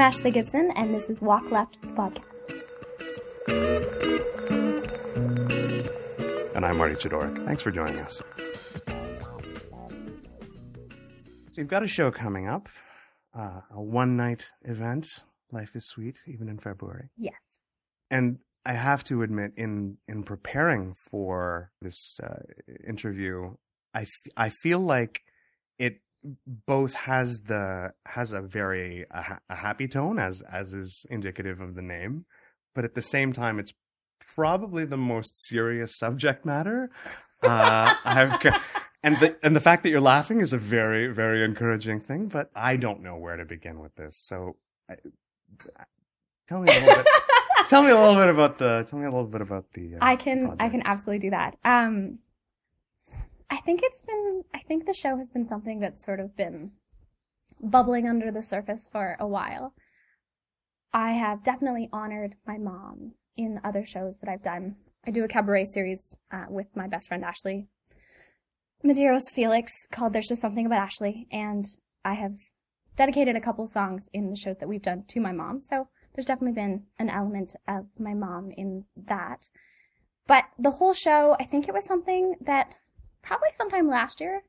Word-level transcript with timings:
I'm 0.00 0.06
Ashley 0.06 0.30
Gibson, 0.30 0.72
and 0.76 0.94
this 0.94 1.10
is 1.10 1.20
Walk 1.20 1.50
Left, 1.50 1.78
the 1.82 1.88
podcast. 1.88 2.48
And 6.56 6.64
I'm 6.64 6.78
Marty 6.78 6.94
Chidorik. 6.94 7.44
Thanks 7.44 7.60
for 7.60 7.70
joining 7.70 7.98
us. 7.98 8.22
So 11.50 11.58
you've 11.58 11.68
got 11.68 11.82
a 11.82 11.86
show 11.86 12.10
coming 12.10 12.48
up, 12.48 12.70
uh, 13.38 13.60
a 13.70 13.82
one 13.82 14.16
night 14.16 14.46
event. 14.62 15.06
Life 15.52 15.76
is 15.76 15.84
sweet, 15.84 16.16
even 16.26 16.48
in 16.48 16.58
February. 16.58 17.10
Yes. 17.18 17.42
And 18.10 18.38
I 18.64 18.72
have 18.72 19.04
to 19.04 19.20
admit, 19.20 19.52
in 19.58 19.98
in 20.08 20.22
preparing 20.22 20.94
for 20.94 21.72
this 21.82 22.18
uh, 22.22 22.38
interview, 22.88 23.56
I, 23.92 24.00
f- 24.04 24.32
I 24.34 24.48
feel 24.48 24.80
like 24.80 25.20
it 25.78 26.00
both 26.46 26.94
has 26.94 27.42
the 27.42 27.92
has 28.06 28.32
a 28.32 28.40
very 28.40 29.06
a, 29.10 29.22
ha- 29.22 29.38
a 29.48 29.54
happy 29.54 29.88
tone 29.88 30.18
as 30.18 30.42
as 30.42 30.72
is 30.72 31.06
indicative 31.10 31.60
of 31.60 31.74
the 31.74 31.82
name, 31.82 32.24
but 32.74 32.84
at 32.84 32.94
the 32.94 33.02
same 33.02 33.32
time, 33.32 33.58
it's 33.58 33.72
probably 34.34 34.84
the 34.84 34.96
most 34.96 35.42
serious 35.46 35.96
subject 35.96 36.44
matter. 36.44 36.90
Uh, 37.42 37.94
I've 38.04 38.34
and 39.02 39.16
the 39.16 39.36
and 39.42 39.56
the 39.56 39.60
fact 39.60 39.82
that 39.82 39.90
you're 39.90 40.00
laughing 40.00 40.40
is 40.40 40.52
a 40.52 40.58
very 40.58 41.08
very 41.08 41.44
encouraging 41.44 42.00
thing. 42.00 42.28
But 42.28 42.50
I 42.54 42.76
don't 42.76 43.02
know 43.02 43.16
where 43.16 43.36
to 43.36 43.44
begin 43.44 43.80
with 43.80 43.94
this. 43.96 44.16
So, 44.16 44.56
I, 44.88 44.96
tell 46.48 46.60
me 46.60 46.70
a 46.70 46.80
little 46.80 47.02
bit. 47.02 47.06
tell 47.66 47.82
me 47.82 47.90
a 47.90 47.98
little 47.98 48.16
bit 48.16 48.28
about 48.28 48.58
the. 48.58 48.86
Tell 48.88 48.98
me 48.98 49.06
a 49.06 49.10
little 49.10 49.26
bit 49.26 49.40
about 49.40 49.72
the. 49.72 49.94
Uh, 49.94 49.98
I 50.02 50.16
can 50.16 50.56
I 50.60 50.68
can 50.68 50.82
absolutely 50.84 51.20
do 51.20 51.30
that. 51.30 51.56
Um, 51.64 52.18
I 53.50 53.56
think 53.56 53.80
it's 53.82 54.02
been 54.02 54.44
I 54.54 54.60
think 54.60 54.86
the 54.86 54.94
show 54.94 55.16
has 55.16 55.28
been 55.28 55.46
something 55.46 55.80
that's 55.80 56.04
sort 56.04 56.20
of 56.20 56.36
been 56.36 56.72
bubbling 57.60 58.08
under 58.08 58.30
the 58.30 58.42
surface 58.42 58.88
for 58.90 59.16
a 59.18 59.26
while. 59.26 59.74
I 60.92 61.12
have 61.12 61.44
definitely 61.44 61.88
honored 61.92 62.36
my 62.46 62.58
mom 62.58 63.14
in 63.36 63.60
other 63.64 63.84
shows 63.84 64.18
that 64.18 64.30
I've 64.30 64.42
done. 64.42 64.76
I 65.06 65.10
do 65.10 65.24
a 65.24 65.28
cabaret 65.28 65.64
series 65.64 66.18
uh, 66.30 66.46
with 66.48 66.66
my 66.76 66.86
best 66.86 67.08
friend 67.08 67.24
Ashley 67.24 67.66
Medeiros 68.84 69.30
Felix 69.30 69.86
called 69.90 70.12
"There's 70.12 70.28
Just 70.28 70.40
Something 70.40 70.66
About 70.66 70.80
Ashley," 70.80 71.26
and 71.30 71.66
I 72.04 72.14
have 72.14 72.36
dedicated 72.96 73.36
a 73.36 73.40
couple 73.40 73.66
songs 73.66 74.08
in 74.12 74.30
the 74.30 74.36
shows 74.36 74.58
that 74.58 74.68
we've 74.68 74.82
done 74.82 75.04
to 75.08 75.20
my 75.20 75.32
mom. 75.32 75.62
So 75.62 75.88
there's 76.14 76.26
definitely 76.26 76.54
been 76.54 76.84
an 76.98 77.10
element 77.10 77.56
of 77.68 77.86
my 77.98 78.14
mom 78.14 78.52
in 78.52 78.84
that. 78.96 79.48
But 80.26 80.44
the 80.58 80.70
whole 80.70 80.94
show, 80.94 81.36
I 81.40 81.44
think 81.44 81.68
it 81.68 81.74
was 81.74 81.84
something 81.84 82.36
that 82.40 82.74
probably 83.22 83.48
sometime 83.52 83.88
last 83.88 84.20
year 84.20 84.42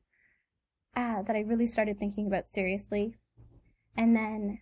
uh, 0.96 1.22
that 1.22 1.36
I 1.36 1.40
really 1.40 1.66
started 1.66 1.98
thinking 1.98 2.26
about 2.26 2.48
seriously. 2.48 3.14
And 3.96 4.16
then 4.16 4.60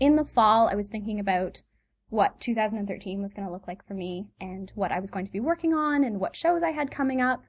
in 0.00 0.16
the 0.16 0.24
fall, 0.24 0.68
I 0.68 0.74
was 0.74 0.88
thinking 0.88 1.20
about 1.20 1.62
what 2.08 2.40
2013 2.40 3.22
was 3.22 3.32
going 3.32 3.46
to 3.46 3.52
look 3.52 3.66
like 3.66 3.86
for 3.86 3.94
me 3.94 4.28
and 4.40 4.70
what 4.74 4.92
I 4.92 5.00
was 5.00 5.10
going 5.10 5.26
to 5.26 5.32
be 5.32 5.40
working 5.40 5.74
on 5.74 6.04
and 6.04 6.20
what 6.20 6.36
shows 6.36 6.62
I 6.62 6.70
had 6.70 6.90
coming 6.90 7.20
up. 7.20 7.44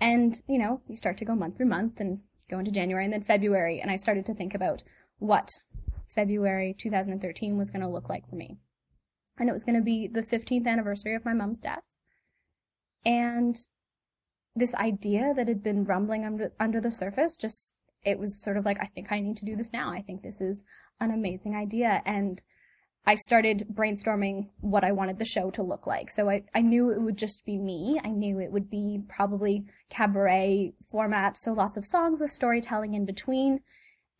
And, 0.00 0.40
you 0.48 0.58
know, 0.58 0.80
you 0.88 0.96
start 0.96 1.16
to 1.18 1.24
go 1.24 1.34
month 1.34 1.56
through 1.56 1.66
month 1.66 2.00
and 2.00 2.20
go 2.48 2.58
into 2.58 2.70
January 2.70 3.04
and 3.04 3.12
then 3.12 3.22
February. 3.22 3.80
And 3.80 3.90
I 3.90 3.96
started 3.96 4.26
to 4.26 4.34
think 4.34 4.54
about 4.54 4.82
what 5.18 5.60
February 6.06 6.74
2013 6.76 7.58
was 7.58 7.70
going 7.70 7.82
to 7.82 7.88
look 7.88 8.08
like 8.08 8.28
for 8.28 8.36
me. 8.36 8.58
And 9.38 9.48
it 9.48 9.52
was 9.52 9.64
going 9.64 9.76
to 9.76 9.82
be 9.82 10.08
the 10.08 10.22
15th 10.22 10.66
anniversary 10.66 11.14
of 11.14 11.24
my 11.24 11.32
mom's 11.32 11.60
death. 11.60 11.84
And 13.04 13.56
this 14.58 14.74
idea 14.74 15.32
that 15.34 15.48
had 15.48 15.62
been 15.62 15.84
rumbling 15.84 16.24
under, 16.24 16.52
under 16.60 16.80
the 16.80 16.90
surface 16.90 17.36
just, 17.36 17.76
it 18.04 18.18
was 18.18 18.42
sort 18.42 18.56
of 18.56 18.64
like, 18.64 18.78
I 18.80 18.86
think 18.86 19.10
I 19.10 19.20
need 19.20 19.36
to 19.38 19.44
do 19.44 19.56
this 19.56 19.72
now. 19.72 19.90
I 19.90 20.02
think 20.02 20.22
this 20.22 20.40
is 20.40 20.64
an 21.00 21.10
amazing 21.10 21.54
idea. 21.56 22.02
And 22.04 22.42
I 23.06 23.14
started 23.14 23.66
brainstorming 23.72 24.48
what 24.60 24.84
I 24.84 24.92
wanted 24.92 25.18
the 25.18 25.24
show 25.24 25.50
to 25.52 25.62
look 25.62 25.86
like. 25.86 26.10
So 26.10 26.28
I, 26.28 26.44
I 26.54 26.60
knew 26.60 26.90
it 26.90 27.00
would 27.00 27.16
just 27.16 27.46
be 27.46 27.56
me. 27.56 27.98
I 28.04 28.10
knew 28.10 28.38
it 28.38 28.52
would 28.52 28.68
be 28.68 29.00
probably 29.08 29.64
cabaret 29.88 30.74
format, 30.90 31.38
so 31.38 31.52
lots 31.52 31.76
of 31.76 31.86
songs 31.86 32.20
with 32.20 32.30
storytelling 32.30 32.94
in 32.94 33.06
between. 33.06 33.60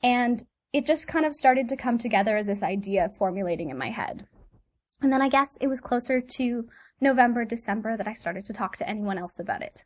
And 0.02 0.42
it 0.72 0.86
just 0.86 1.06
kind 1.06 1.26
of 1.26 1.34
started 1.34 1.68
to 1.68 1.76
come 1.76 1.98
together 1.98 2.36
as 2.36 2.46
this 2.46 2.62
idea 2.62 3.08
formulating 3.18 3.68
in 3.70 3.76
my 3.76 3.90
head. 3.90 4.26
And 5.02 5.12
then 5.12 5.22
I 5.22 5.28
guess 5.28 5.58
it 5.60 5.68
was 5.68 5.80
closer 5.80 6.20
to 6.20 6.68
November, 7.00 7.44
December 7.44 7.96
that 7.96 8.08
I 8.08 8.12
started 8.12 8.44
to 8.46 8.52
talk 8.52 8.76
to 8.76 8.88
anyone 8.88 9.18
else 9.18 9.38
about 9.38 9.62
it. 9.62 9.84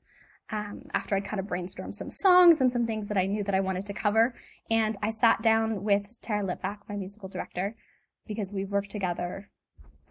Um, 0.52 0.82
after 0.92 1.16
I'd 1.16 1.24
kind 1.24 1.40
of 1.40 1.46
brainstormed 1.46 1.94
some 1.94 2.10
songs 2.10 2.60
and 2.60 2.70
some 2.70 2.86
things 2.86 3.08
that 3.08 3.16
I 3.16 3.24
knew 3.24 3.42
that 3.44 3.54
I 3.54 3.60
wanted 3.60 3.86
to 3.86 3.94
cover. 3.94 4.34
And 4.70 4.98
I 5.02 5.10
sat 5.10 5.40
down 5.40 5.82
with 5.82 6.14
Tara 6.20 6.44
Lipback, 6.44 6.80
my 6.90 6.94
musical 6.94 7.30
director, 7.30 7.74
because 8.26 8.52
we've 8.52 8.70
worked 8.70 8.90
together 8.90 9.48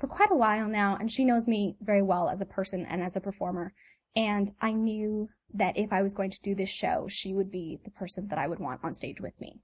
for 0.02 0.08
quite 0.08 0.32
a 0.32 0.36
while 0.36 0.68
now, 0.68 0.98
and 1.00 1.12
she 1.12 1.26
knows 1.26 1.48
me 1.48 1.76
very 1.80 2.02
well 2.02 2.28
as 2.28 2.42
a 2.42 2.46
person 2.46 2.88
and 2.88 3.04
as 3.04 3.16
a 3.16 3.22
performer. 3.22 3.72
And 4.16 4.52
I 4.60 4.72
knew 4.72 5.30
that 5.54 5.78
if 5.78 5.94
I 5.94 6.02
was 6.02 6.16
going 6.16 6.32
to 6.32 6.42
do 6.42 6.56
this 6.56 6.70
show, 6.70 7.08
she 7.08 7.36
would 7.36 7.52
be 7.52 7.80
the 7.84 7.92
person 7.92 8.28
that 8.30 8.40
I 8.40 8.48
would 8.48 8.60
want 8.60 8.84
on 8.84 8.96
stage 8.96 9.22
with 9.22 9.40
me. 9.40 9.60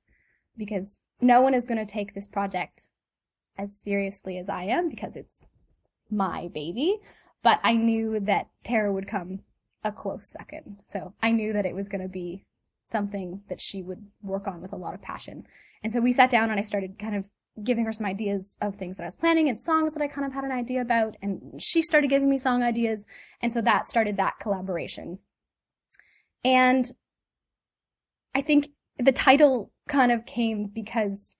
Because 0.56 1.02
no 1.20 1.42
one 1.42 1.56
is 1.56 1.66
going 1.66 1.84
to 1.84 1.92
take 1.92 2.14
this 2.14 2.28
project 2.28 2.90
as 3.58 3.76
seriously 3.76 4.38
as 4.38 4.48
I 4.48 4.66
am 4.66 4.90
because 4.90 5.16
it's 5.16 5.44
my 6.12 6.50
baby. 6.54 7.00
But 7.42 7.60
I 7.64 7.74
knew 7.74 8.20
that 8.20 8.50
Tara 8.64 8.94
would 8.94 9.08
come 9.08 9.40
a 9.84 9.92
close 9.92 10.30
second. 10.30 10.78
So 10.86 11.14
I 11.22 11.32
knew 11.32 11.54
that 11.54 11.66
it 11.66 11.76
was 11.76 11.90
going 11.90 12.02
to 12.02 12.10
be 12.10 12.44
something 12.92 13.42
that 13.50 13.62
she 13.62 13.82
would 13.82 14.06
work 14.22 14.48
on 14.48 14.62
with 14.62 14.74
a 14.74 14.78
lot 14.78 14.94
of 14.94 15.02
passion. 15.02 15.46
And 15.84 15.92
so 15.92 16.00
we 16.00 16.14
sat 16.14 16.30
down 16.30 16.50
and 16.50 16.60
I 16.60 16.64
started 16.64 16.98
kind 17.00 17.16
of 17.16 17.26
giving 17.64 17.86
her 17.86 17.92
some 17.92 18.06
ideas 18.06 18.56
of 18.62 18.76
things 18.76 18.98
that 18.98 19.04
I 19.04 19.08
was 19.08 19.16
planning 19.16 19.50
and 19.50 19.60
songs 19.60 19.94
that 19.94 20.02
I 20.02 20.08
kind 20.08 20.26
of 20.26 20.34
had 20.34 20.44
an 20.44 20.52
idea 20.52 20.82
about. 20.82 21.18
And 21.22 21.62
she 21.62 21.82
started 21.82 22.10
giving 22.10 22.30
me 22.30 22.38
song 22.38 22.64
ideas. 22.64 23.06
And 23.42 23.52
so 23.52 23.62
that 23.62 23.88
started 23.88 24.18
that 24.18 24.40
collaboration. 24.40 25.20
And 26.44 26.86
I 28.36 28.42
think 28.42 28.70
the 28.98 29.12
title 29.12 29.72
kind 29.88 30.12
of 30.12 30.26
came 30.26 30.68
because 30.68 31.36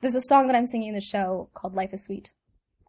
there's 0.00 0.14
a 0.14 0.20
song 0.20 0.46
that 0.48 0.56
I'm 0.56 0.66
singing 0.66 0.88
in 0.88 0.94
the 0.94 1.00
show 1.00 1.48
called 1.54 1.74
Life 1.74 1.92
is 1.92 2.04
Sweet. 2.04 2.34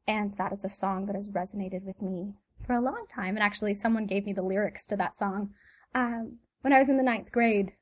And 0.08 0.34
that 0.36 0.52
is 0.52 0.64
a 0.64 0.70
song 0.70 1.06
that 1.06 1.16
has 1.16 1.30
resonated 1.30 1.84
with 1.84 2.02
me 2.02 2.34
for 2.66 2.74
a 2.74 2.82
long 2.82 3.06
time. 3.10 3.36
And 3.36 3.44
actually, 3.44 3.74
someone 3.74 4.06
gave 4.06 4.26
me 4.26 4.34
the 4.34 4.42
lyrics 4.42 4.86
to 4.88 4.98
that 4.98 5.16
song 5.16 5.52
um, 5.94 6.38
when 6.62 6.74
I 6.74 6.80
was 6.80 6.90
in 6.90 6.98
the 6.98 7.04
ninth 7.04 7.32
grade. 7.32 7.74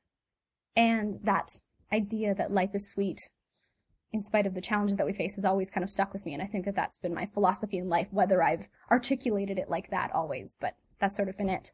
And 0.74 1.20
that 1.24 1.60
idea 1.92 2.34
that 2.34 2.50
life 2.50 2.70
is 2.74 2.88
sweet, 2.88 3.28
in 4.12 4.22
spite 4.22 4.46
of 4.46 4.54
the 4.54 4.60
challenges 4.60 4.96
that 4.96 5.06
we 5.06 5.12
face, 5.12 5.36
has 5.36 5.44
always 5.44 5.70
kind 5.70 5.84
of 5.84 5.90
stuck 5.90 6.12
with 6.12 6.24
me. 6.24 6.32
And 6.32 6.42
I 6.42 6.46
think 6.46 6.64
that 6.64 6.74
that's 6.74 6.98
been 6.98 7.14
my 7.14 7.26
philosophy 7.26 7.78
in 7.78 7.88
life, 7.88 8.08
whether 8.10 8.42
I've 8.42 8.68
articulated 8.90 9.58
it 9.58 9.68
like 9.68 9.90
that 9.90 10.12
always, 10.14 10.56
but 10.60 10.74
that's 10.98 11.16
sort 11.16 11.28
of 11.28 11.36
been 11.36 11.50
it. 11.50 11.72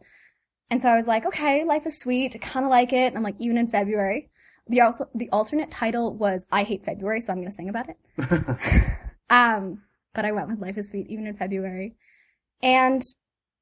And 0.70 0.82
so 0.82 0.88
I 0.88 0.96
was 0.96 1.06
like, 1.06 1.25
okay, 1.26 1.64
life 1.64 1.86
is 1.86 1.98
sweet. 1.98 2.34
I 2.34 2.38
kind 2.38 2.66
of 2.66 2.70
like 2.70 2.92
it. 2.92 3.06
And 3.06 3.16
I'm 3.16 3.22
like, 3.22 3.36
even 3.38 3.56
in 3.56 3.69
February. 3.69 4.30
The, 4.66 4.80
al- 4.80 5.10
the 5.14 5.30
alternate 5.30 5.70
title 5.70 6.14
was 6.14 6.46
I 6.52 6.62
Hate 6.62 6.84
February, 6.84 7.22
so 7.22 7.32
I'm 7.32 7.38
going 7.38 7.48
to 7.48 7.54
sing 7.54 7.70
about 7.70 7.86
it. 7.88 7.96
um, 9.30 9.82
but 10.14 10.25
I 10.25 10.32
went 10.32 10.48
with 10.48 10.60
Life 10.60 10.76
is 10.76 10.90
Sweet 10.90 11.06
even 11.08 11.26
in 11.26 11.36
February. 11.36 11.96
And, 12.62 13.02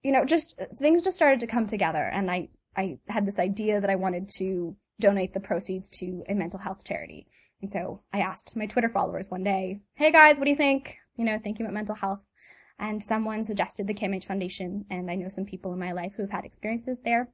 you 0.03 0.13
know, 0.13 0.25
just 0.25 0.61
things 0.75 1.03
just 1.03 1.17
started 1.17 1.41
to 1.41 1.47
come 1.47 1.67
together. 1.67 2.03
And 2.03 2.31
I, 2.31 2.49
I 2.77 2.99
had 3.09 3.27
this 3.27 3.39
idea 3.39 3.81
that 3.81 3.91
I 3.91 3.97
wanted 3.97 4.29
to 4.39 4.77
donate 5.01 5.35
the 5.35 5.41
proceeds 5.41 5.91
to 5.91 6.23
a 6.29 6.35
mental 6.35 6.61
health 6.61 6.85
charity. 6.85 7.27
And 7.63 7.71
so 7.71 8.03
I 8.13 8.21
asked 8.21 8.57
my 8.57 8.67
Twitter 8.67 8.89
followers 8.89 9.31
one 9.31 9.45
day, 9.45 9.81
Hey 9.95 10.13
guys, 10.13 10.39
what 10.39 10.45
do 10.45 10.51
you 10.51 10.57
think? 10.57 10.99
You 11.17 11.25
know, 11.25 11.39
thinking 11.39 11.67
about 11.67 11.75
mental 11.75 11.95
health. 11.95 12.25
And 12.79 13.03
someone 13.03 13.43
suggested 13.45 13.87
the 13.87 13.95
CAMH 13.95 14.25
Foundation. 14.25 14.85
And 14.91 15.11
I 15.11 15.15
know 15.15 15.29
some 15.29 15.47
people 15.47 15.73
in 15.73 15.79
my 15.79 15.93
life 15.93 16.13
who've 16.17 16.31
had 16.31 16.45
experiences 16.45 17.01
there. 17.05 17.31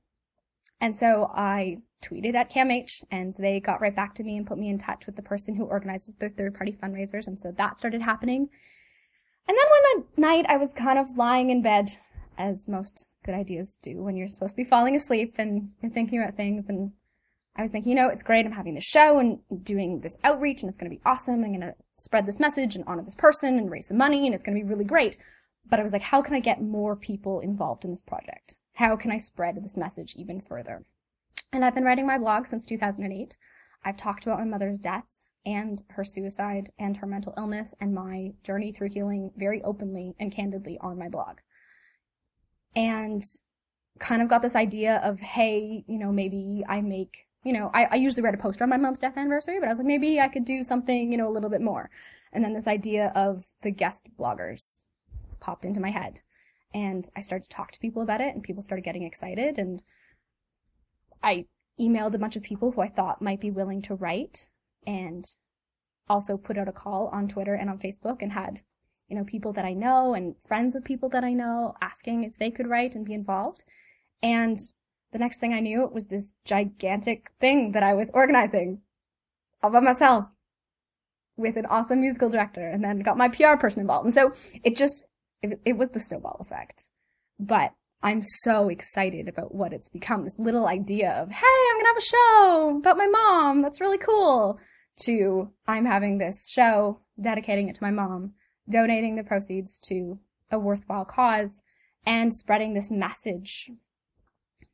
And 0.81 0.97
so 0.97 1.31
I 1.35 1.79
tweeted 2.03 2.35
at 2.35 2.51
CAMH 2.51 3.05
and 3.11 3.35
they 3.37 3.61
got 3.61 3.81
right 3.81 3.95
back 3.95 4.15
to 4.17 4.25
me 4.25 4.37
and 4.37 4.47
put 4.47 4.59
me 4.59 4.69
in 4.69 4.79
touch 4.79 5.07
with 5.07 5.17
the 5.17 5.23
person 5.23 5.55
who 5.55 5.65
organizes 5.65 6.17
their 6.17 6.29
third 6.29 6.55
party 6.55 6.77
fundraisers. 6.81 7.27
And 7.27 7.39
so 7.39 7.53
that 7.57 7.79
started 7.79 8.03
happening. 8.03 8.49
And 9.49 9.57
then 9.57 9.67
one 9.97 10.07
night 10.17 10.47
I 10.49 10.57
was 10.57 10.73
kind 10.73 10.99
of 10.99 11.17
lying 11.17 11.51
in 11.51 11.63
bed, 11.63 11.91
as 12.39 12.69
most 12.69 13.09
good 13.25 13.35
ideas 13.35 13.79
do 13.83 14.03
when 14.03 14.17
you're 14.17 14.29
supposed 14.29 14.55
to 14.55 14.63
be 14.63 14.69
falling 14.69 14.97
asleep 14.97 15.35
and 15.39 15.71
you're 15.81 15.93
thinking 15.93 16.21
about 16.21 16.37
things. 16.37 16.67
And 16.69 16.93
I 17.57 17.63
was 17.63 17.71
thinking, 17.71 17.91
you 17.91 17.97
know, 17.97 18.09
it's 18.09 18.23
great. 18.23 18.47
I'm 18.47 18.53
having 18.53 18.75
this 18.75 18.85
show 18.85 19.19
and 19.19 19.39
doing 19.63 20.01
this 20.01 20.17
outreach 20.25 20.63
and 20.63 20.69
it's 20.69 20.79
going 20.79 20.91
to 20.91 20.97
be 20.97 21.03
awesome. 21.05 21.45
I'm 21.45 21.53
going 21.53 21.61
to 21.61 21.75
spread 21.97 22.27
this 22.27 22.41
message 22.41 22.75
and 22.75 22.85
honor 22.87 23.03
this 23.03 23.15
person 23.15 23.59
and 23.59 23.71
raise 23.71 23.89
some 23.89 23.99
money 23.99 24.27
and 24.27 24.35
it's 24.35 24.43
going 24.43 24.57
to 24.57 24.65
be 24.65 24.69
really 24.69 24.85
great. 24.85 25.19
But 25.69 25.79
I 25.79 25.83
was 25.83 25.93
like, 25.93 26.03
how 26.03 26.23
can 26.23 26.35
I 26.35 26.41
get 26.41 26.63
more 26.63 26.97
people 26.97 27.41
involved 27.41 27.85
in 27.85 27.91
this 27.91 28.03
project? 28.03 28.57
How 28.75 28.97
can 28.97 29.11
I 29.11 29.19
spread 29.19 29.63
this 29.63 29.77
message 29.77 30.15
even 30.17 30.41
further? 30.41 30.85
And 31.53 31.65
I've 31.65 31.75
been 31.75 31.85
writing 31.85 32.07
my 32.07 32.19
blog 32.19 32.47
since 32.47 32.67
2008. 32.67 33.37
I've 33.85 33.97
talked 33.97 34.25
about 34.25 34.39
my 34.39 34.45
mother's 34.45 34.79
death 34.79 35.05
and 35.45 35.83
her 35.91 36.05
suicide 36.05 36.71
and 36.79 36.97
her 36.97 37.07
mental 37.07 37.35
illness 37.37 37.75
and 37.81 37.95
my 37.95 38.33
journey 38.45 38.73
through 38.73 38.89
healing 38.89 39.31
very 39.37 39.63
openly 39.63 40.15
and 40.21 40.33
candidly 40.33 40.79
on 40.81 40.99
my 40.99 41.09
blog. 41.09 41.39
And 42.75 43.25
kind 43.99 44.23
of 44.23 44.29
got 44.29 44.43
this 44.43 44.57
idea 44.57 44.97
of, 45.05 45.21
hey, 45.21 45.85
you 45.87 45.99
know, 45.99 46.13
maybe 46.13 46.65
I 46.69 46.81
make 46.81 47.27
you 47.45 47.53
know, 47.53 47.71
I, 47.75 47.85
I 47.85 47.95
usually 47.97 48.23
write 48.23 48.35
a 48.35 48.39
poster 48.39 48.63
on 48.63 48.71
my 48.71 48.77
mom's 48.77 49.01
death 49.01 49.17
anniversary, 49.17 49.59
but 49.59 49.67
I 49.67 49.71
was 49.71 49.79
like, 49.79 49.87
maybe 49.87 50.21
I 50.21 50.29
could 50.29 50.45
do 50.45 50.63
something, 50.63 51.11
you 51.11 51.19
know, 51.19 51.29
a 51.29 51.33
little 51.33 51.51
bit 51.51 51.61
more. 51.61 51.91
And 52.33 52.43
then 52.43 52.55
this 52.55 52.67
idea 52.67 53.13
of 53.15 53.45
the 53.63 53.71
guest 53.71 54.09
bloggers 54.17 54.81
popped 55.41 55.65
into 55.65 55.81
my 55.81 55.91
head. 55.91 56.21
And 56.73 57.09
I 57.17 57.21
started 57.21 57.51
to 57.51 57.55
talk 57.55 57.73
to 57.73 57.81
people 57.81 58.03
about 58.03 58.21
it, 58.21 58.35
and 58.35 58.43
people 58.43 58.63
started 58.63 58.85
getting 58.85 59.03
excited. 59.03 59.59
And 59.59 59.83
I 61.23 61.47
emailed 61.81 62.15
a 62.15 62.19
bunch 62.19 62.37
of 62.37 62.43
people 62.43 62.71
who 62.71 62.81
I 62.81 62.89
thought 62.89 63.21
might 63.21 63.41
be 63.41 63.51
willing 63.51 63.83
to 63.83 63.95
write, 63.95 64.49
and 64.87 65.25
also 66.09 66.37
put 66.37 66.59
out 66.59 66.69
a 66.69 66.73
call 66.73 67.09
on 67.09 67.29
Twitter 67.29 67.55
and 67.55 67.71
on 67.71 67.79
Facebook, 67.79 68.23
and 68.23 68.33
had, 68.33 68.61
you 69.09 69.17
know, 69.17 69.25
people 69.25 69.53
that 69.55 69.65
I 69.65 69.73
know 69.73 70.15
and 70.15 70.35
friends 70.47 70.77
of 70.77 70.85
people 70.85 71.09
that 71.11 71.25
I 71.25 71.33
know 71.33 71.75
asking 71.81 72.25
if 72.25 72.39
they 72.39 72.51
could 72.51 72.69
write 72.69 72.95
and 72.95 73.05
be 73.05 73.15
involved. 73.15 73.65
And 74.23 74.59
the 75.13 75.19
next 75.19 75.39
thing 75.39 75.53
I 75.53 75.61
knew, 75.61 75.85
it 75.85 75.93
was 75.93 76.07
this 76.07 76.35
gigantic 76.45 77.31
thing 77.41 77.73
that 77.73 77.83
I 77.83 77.95
was 77.95 78.11
organizing 78.15 78.81
all 79.63 79.71
by 79.71 79.81
myself 79.81 80.27
with 81.37 81.57
an 81.57 81.67
awesome 81.67 82.01
musical 82.01 82.29
director 82.29 82.67
and 82.67 82.83
then 82.83 83.01
got 83.01 83.17
my 83.17 83.29
PR 83.29 83.57
person 83.59 83.81
involved. 83.81 84.07
And 84.07 84.15
so 84.15 84.33
it 84.65 84.77
just, 84.77 85.05
it, 85.43 85.61
it 85.65 85.77
was 85.77 85.91
the 85.91 86.01
snowball 86.01 86.39
effect. 86.41 86.89
But 87.39 87.73
I'm 88.03 88.23
so 88.23 88.69
excited 88.69 89.29
about 89.29 89.55
what 89.55 89.73
it's 89.73 89.89
become. 89.89 90.25
This 90.25 90.39
little 90.39 90.67
idea 90.67 91.11
of, 91.13 91.31
hey, 91.31 91.47
I'm 91.47 91.79
gonna 91.79 91.89
have 91.89 91.97
a 91.97 92.01
show 92.01 92.77
about 92.79 92.97
my 92.97 93.07
mom. 93.07 93.63
That's 93.63 93.81
really 93.81 93.99
cool. 93.99 94.59
To, 95.07 95.51
I'm 95.67 95.87
having 95.87 96.19
this 96.19 96.49
show, 96.51 97.01
dedicating 97.21 97.69
it 97.69 97.75
to 97.77 97.83
my 97.83 97.91
mom, 97.91 98.35
donating 98.69 99.17
the 99.17 99.25
proceeds 99.25 99.81
to 99.89 100.19
a 100.51 100.59
worthwhile 100.59 101.05
cause, 101.05 101.63
and 102.05 102.33
spreading 102.33 102.75
this 102.75 102.91
message, 102.91 103.71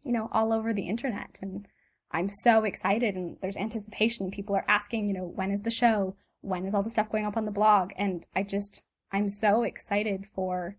you 0.02 0.12
know, 0.12 0.28
all 0.32 0.52
over 0.52 0.72
the 0.72 0.88
internet. 0.88 1.38
And 1.40 1.66
I'm 2.10 2.28
so 2.28 2.64
excited 2.64 3.14
and 3.14 3.36
there's 3.40 3.56
anticipation. 3.56 4.30
People 4.30 4.56
are 4.56 4.64
asking, 4.68 5.08
you 5.08 5.14
know, 5.14 5.26
when 5.26 5.50
is 5.50 5.62
the 5.62 5.70
show? 5.70 6.16
When 6.40 6.64
is 6.66 6.74
all 6.74 6.82
the 6.82 6.90
stuff 6.90 7.10
going 7.10 7.26
up 7.26 7.36
on 7.36 7.44
the 7.44 7.50
blog? 7.50 7.90
And 7.96 8.26
I 8.34 8.42
just, 8.42 8.82
I'm 9.12 9.28
so 9.28 9.62
excited 9.62 10.26
for 10.34 10.76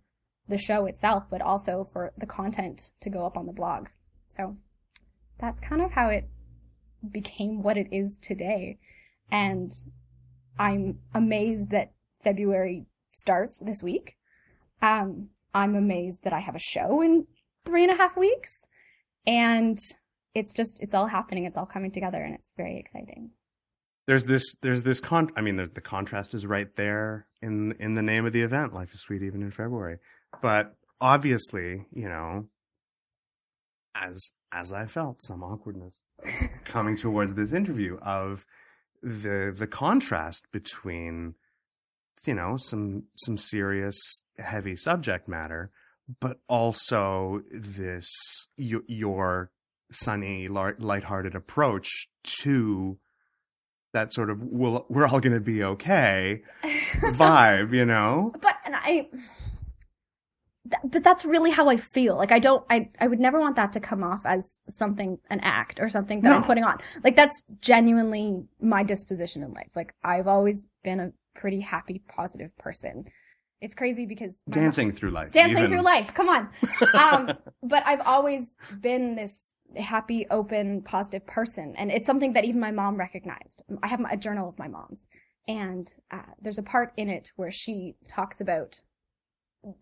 the 0.47 0.57
show 0.57 0.85
itself, 0.85 1.25
but 1.29 1.41
also 1.41 1.87
for 1.93 2.11
the 2.17 2.25
content 2.25 2.91
to 3.01 3.09
go 3.09 3.25
up 3.25 3.37
on 3.37 3.45
the 3.45 3.53
blog. 3.53 3.87
So 4.29 4.57
that's 5.39 5.59
kind 5.59 5.81
of 5.81 5.91
how 5.91 6.07
it 6.07 6.27
became 7.11 7.61
what 7.61 7.77
it 7.77 7.87
is 7.91 8.19
today. 8.21 8.79
And 9.31 9.71
I'm 10.57 10.99
amazed 11.13 11.71
that 11.71 11.91
February 12.21 12.85
starts 13.13 13.61
this 13.63 13.83
week. 13.83 14.15
Um, 14.81 15.29
I'm 15.53 15.75
amazed 15.75 16.23
that 16.23 16.33
I 16.33 16.39
have 16.39 16.55
a 16.55 16.59
show 16.59 17.01
in 17.01 17.27
three 17.65 17.83
and 17.83 17.91
a 17.91 17.95
half 17.95 18.15
weeks. 18.17 18.65
And 19.25 19.77
it's 20.33 20.53
just, 20.53 20.81
it's 20.81 20.93
all 20.93 21.07
happening. 21.07 21.45
It's 21.45 21.57
all 21.57 21.65
coming 21.65 21.91
together 21.91 22.21
and 22.21 22.35
it's 22.35 22.53
very 22.55 22.77
exciting 22.77 23.31
there's 24.09 24.25
this 24.25 24.55
there's 24.63 24.81
this 24.81 24.99
con 24.99 25.29
I 25.35 25.41
mean 25.41 25.55
there's 25.55 25.69
the 25.69 25.81
contrast 25.81 26.33
is 26.33 26.47
right 26.47 26.75
there 26.75 27.27
in 27.43 27.73
in 27.73 27.93
the 27.93 28.01
name 28.01 28.25
of 28.25 28.33
the 28.33 28.41
event 28.41 28.73
life 28.73 28.91
is 28.91 29.01
sweet 29.01 29.21
even 29.21 29.43
in 29.43 29.51
February 29.51 29.97
but 30.41 30.73
obviously 30.99 31.85
you 31.93 32.09
know 32.09 32.47
as 33.93 34.31
as 34.51 34.73
I 34.73 34.87
felt 34.87 35.21
some 35.21 35.43
awkwardness 35.43 35.93
coming 36.65 36.97
towards 36.97 37.35
this 37.35 37.53
interview 37.53 37.97
of 38.01 38.47
the 39.01 39.53
the 39.55 39.67
contrast 39.67 40.45
between 40.51 41.35
you 42.25 42.33
know 42.33 42.57
some 42.57 43.03
some 43.15 43.37
serious 43.37 44.21
heavy 44.37 44.75
subject 44.75 45.27
matter 45.27 45.71
but 46.19 46.39
also 46.47 47.39
this 47.51 48.09
your 48.57 49.51
sunny 49.91 50.47
light-hearted 50.47 51.35
approach 51.35 52.09
to 52.23 52.97
that 53.93 54.13
sort 54.13 54.29
of 54.29 54.43
we'll, 54.43 54.85
we're 54.89 55.07
all 55.07 55.19
going 55.19 55.33
to 55.33 55.39
be 55.39 55.63
okay 55.63 56.41
vibe, 56.63 57.73
you 57.73 57.85
know? 57.85 58.33
But, 58.39 58.55
and 58.65 58.75
I, 58.75 59.07
but 60.83 61.03
that's 61.03 61.25
really 61.25 61.51
how 61.51 61.69
I 61.69 61.77
feel. 61.77 62.15
Like 62.15 62.31
I 62.31 62.39
don't, 62.39 62.65
I, 62.69 62.89
I 62.99 63.07
would 63.07 63.19
never 63.19 63.39
want 63.39 63.55
that 63.55 63.73
to 63.73 63.79
come 63.79 64.03
off 64.03 64.25
as 64.25 64.57
something, 64.69 65.17
an 65.29 65.39
act 65.41 65.79
or 65.79 65.89
something 65.89 66.21
that 66.21 66.29
no. 66.29 66.37
I'm 66.37 66.43
putting 66.43 66.63
on. 66.63 66.79
Like 67.03 67.15
that's 67.15 67.43
genuinely 67.61 68.43
my 68.61 68.83
disposition 68.83 69.43
in 69.43 69.53
life. 69.53 69.71
Like 69.75 69.93
I've 70.03 70.27
always 70.27 70.67
been 70.83 70.99
a 70.99 71.11
pretty 71.35 71.59
happy, 71.59 72.01
positive 72.07 72.55
person. 72.57 73.05
It's 73.61 73.75
crazy 73.75 74.05
because 74.05 74.41
dancing 74.49 74.87
mom, 74.87 74.95
through 74.95 75.11
life, 75.11 75.31
dancing 75.31 75.57
even. 75.57 75.69
through 75.69 75.81
life. 75.81 76.13
Come 76.13 76.29
on. 76.29 76.49
um, 76.93 77.37
but 77.61 77.83
I've 77.85 78.01
always 78.01 78.55
been 78.79 79.15
this 79.15 79.51
happy, 79.75 80.25
open, 80.31 80.81
positive 80.81 81.27
person. 81.27 81.75
And 81.77 81.91
it's 81.91 82.07
something 82.07 82.33
that 82.33 82.45
even 82.45 82.59
my 82.59 82.71
mom 82.71 82.97
recognized. 82.97 83.63
I 83.83 83.87
have 83.87 84.03
a 84.09 84.17
journal 84.17 84.49
of 84.49 84.57
my 84.57 84.67
mom's 84.67 85.07
and 85.49 85.91
uh, 86.11 86.21
there's 86.39 86.59
a 86.59 86.63
part 86.63 86.93
in 86.95 87.09
it 87.09 87.31
where 87.35 87.49
she 87.51 87.95
talks 88.07 88.39
about 88.39 88.79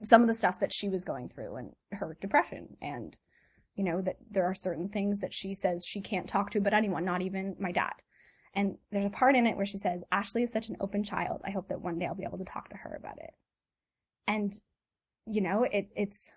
some 0.01 0.21
of 0.21 0.27
the 0.27 0.33
stuff 0.33 0.59
that 0.59 0.74
she 0.74 0.89
was 0.89 1.06
going 1.06 1.27
through 1.27 1.56
and 1.56 1.71
her 1.91 2.18
depression 2.19 2.75
and 2.81 3.18
you 3.75 3.83
know 3.83 4.01
that 4.01 4.18
there 4.31 4.45
are 4.45 4.56
certain 4.56 4.89
things 4.89 5.19
that 5.19 5.33
she 5.33 5.53
says 5.53 5.85
she 5.85 6.01
can't 6.01 6.27
talk 6.27 6.50
to 6.50 6.59
but 6.59 6.74
anyone 6.74 7.06
not 7.06 7.21
even 7.21 7.56
my 7.59 7.71
dad 7.71 7.94
and 8.56 8.75
there's 8.91 9.06
a 9.06 9.09
part 9.09 9.35
in 9.35 9.45
it 9.45 9.56
where 9.56 9.68
she 9.68 9.77
says 9.77 10.01
ashley 10.12 10.41
is 10.41 10.51
such 10.51 10.69
an 10.69 10.77
open 10.79 11.03
child 11.03 11.41
i 11.45 11.51
hope 11.51 11.68
that 11.68 11.81
one 11.81 12.00
day 12.00 12.07
i'll 12.07 12.15
be 12.15 12.24
able 12.24 12.39
to 12.39 12.45
talk 12.45 12.69
to 12.69 12.77
her 12.77 12.95
about 13.00 13.19
it 13.19 13.31
and 14.27 14.59
you 15.27 15.41
know 15.41 15.63
it 15.63 15.89
it's 15.95 16.31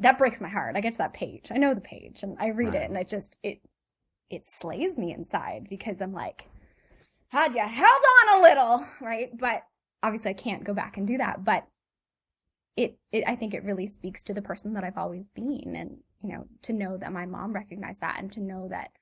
that 0.00 0.18
breaks 0.18 0.40
my 0.40 0.48
heart. 0.48 0.76
I 0.76 0.80
get 0.80 0.94
to 0.94 0.98
that 0.98 1.14
page. 1.14 1.50
I 1.50 1.56
know 1.56 1.74
the 1.74 1.80
page 1.80 2.22
and 2.22 2.36
I 2.38 2.48
read 2.48 2.74
right. 2.74 2.82
it 2.82 2.90
and 2.90 2.96
it 2.96 3.08
just, 3.08 3.36
it, 3.42 3.60
it 4.30 4.46
slays 4.46 4.98
me 4.98 5.12
inside 5.12 5.66
because 5.68 6.00
I'm 6.00 6.12
like, 6.12 6.48
had 7.28 7.54
you 7.54 7.60
held 7.60 8.02
on 8.22 8.38
a 8.38 8.42
little, 8.42 8.86
right? 9.00 9.30
But 9.36 9.62
obviously 10.02 10.30
I 10.30 10.34
can't 10.34 10.64
go 10.64 10.74
back 10.74 10.96
and 10.96 11.06
do 11.06 11.18
that, 11.18 11.44
but 11.44 11.66
it, 12.78 12.96
it, 13.10 13.24
I 13.26 13.34
think 13.34 13.54
it 13.54 13.64
really 13.64 13.88
speaks 13.88 14.22
to 14.24 14.34
the 14.34 14.40
person 14.40 14.74
that 14.74 14.84
I've 14.84 14.96
always 14.96 15.28
been 15.28 15.74
and, 15.74 15.98
you 16.22 16.32
know, 16.32 16.46
to 16.62 16.72
know 16.72 16.96
that 16.96 17.12
my 17.12 17.26
mom 17.26 17.52
recognized 17.52 18.00
that 18.02 18.20
and 18.20 18.30
to 18.32 18.40
know 18.40 18.68
that 18.68 18.92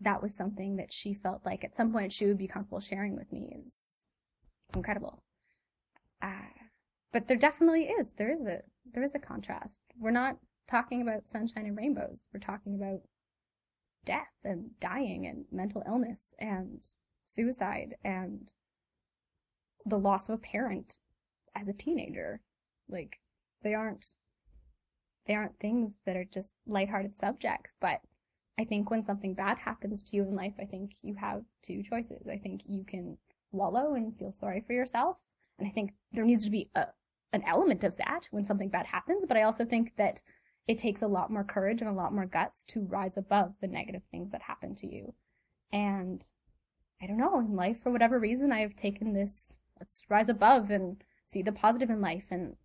that 0.00 0.22
was 0.22 0.32
something 0.32 0.76
that 0.76 0.92
she 0.92 1.12
felt 1.12 1.44
like 1.44 1.64
at 1.64 1.74
some 1.74 1.90
point 1.92 2.12
she 2.12 2.26
would 2.26 2.38
be 2.38 2.46
comfortable 2.46 2.78
sharing 2.78 3.16
with 3.16 3.32
me 3.32 3.52
is 3.66 4.06
incredible. 4.76 5.24
Uh, 6.22 6.52
but 7.12 7.26
there 7.26 7.36
definitely 7.36 7.88
is. 7.88 8.12
There 8.16 8.30
is 8.30 8.44
a 8.46 8.60
there 8.92 9.02
is 9.02 9.16
a 9.16 9.18
contrast. 9.18 9.80
We're 9.98 10.12
not 10.12 10.36
talking 10.70 11.02
about 11.02 11.26
sunshine 11.26 11.66
and 11.66 11.76
rainbows. 11.76 12.30
We're 12.32 12.38
talking 12.38 12.76
about 12.76 13.00
death 14.04 14.32
and 14.44 14.70
dying 14.78 15.26
and 15.26 15.46
mental 15.50 15.82
illness 15.84 16.32
and 16.38 16.80
suicide 17.24 17.96
and 18.04 18.54
the 19.84 19.98
loss 19.98 20.28
of 20.28 20.36
a 20.36 20.38
parent 20.38 21.00
as 21.56 21.66
a 21.66 21.72
teenager. 21.72 22.40
Like 22.88 23.18
they 23.62 23.74
aren't 23.74 24.14
they 25.26 25.34
aren't 25.34 25.58
things 25.58 25.98
that 26.06 26.16
are 26.16 26.24
just 26.24 26.54
lighthearted 26.66 27.14
subjects, 27.14 27.74
but 27.80 28.00
I 28.58 28.64
think 28.64 28.90
when 28.90 29.04
something 29.04 29.34
bad 29.34 29.58
happens 29.58 30.02
to 30.02 30.16
you 30.16 30.22
in 30.22 30.34
life, 30.34 30.54
I 30.58 30.64
think 30.64 30.92
you 31.02 31.14
have 31.14 31.42
two 31.62 31.82
choices. 31.82 32.26
I 32.26 32.38
think 32.38 32.62
you 32.66 32.84
can 32.84 33.18
wallow 33.52 33.94
and 33.94 34.16
feel 34.16 34.32
sorry 34.32 34.64
for 34.66 34.72
yourself, 34.72 35.18
and 35.58 35.68
I 35.68 35.70
think 35.70 35.92
there 36.12 36.24
needs 36.24 36.44
to 36.44 36.50
be 36.50 36.70
a, 36.74 36.86
an 37.32 37.42
element 37.46 37.84
of 37.84 37.96
that 37.98 38.28
when 38.30 38.44
something 38.44 38.70
bad 38.70 38.86
happens, 38.86 39.24
but 39.28 39.36
I 39.36 39.42
also 39.42 39.64
think 39.64 39.92
that 39.96 40.22
it 40.66 40.78
takes 40.78 41.02
a 41.02 41.08
lot 41.08 41.30
more 41.30 41.44
courage 41.44 41.80
and 41.80 41.88
a 41.90 41.94
lot 41.94 42.14
more 42.14 42.26
guts 42.26 42.64
to 42.64 42.86
rise 42.86 43.16
above 43.16 43.54
the 43.60 43.66
negative 43.66 44.02
things 44.10 44.30
that 44.32 44.42
happen 44.42 44.74
to 44.76 44.86
you. 44.86 45.14
And 45.72 46.24
I 47.02 47.06
don't 47.06 47.16
know, 47.16 47.38
in 47.38 47.56
life, 47.56 47.80
for 47.82 47.90
whatever 47.90 48.18
reason, 48.18 48.52
I 48.52 48.60
have 48.60 48.76
taken 48.76 49.12
this, 49.12 49.56
let's 49.80 50.04
rise 50.10 50.28
above 50.28 50.70
and 50.70 51.02
see 51.26 51.42
the 51.42 51.52
positive 51.52 51.90
in 51.90 52.00
life. 52.00 52.24
And, 52.30 52.56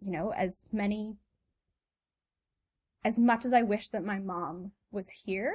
you 0.00 0.10
know, 0.10 0.32
as 0.32 0.64
many, 0.72 1.16
as 3.04 3.18
much 3.18 3.44
as 3.44 3.52
I 3.52 3.62
wish 3.62 3.88
that 3.90 4.04
my 4.04 4.18
mom 4.18 4.72
was 4.90 5.10
here, 5.10 5.54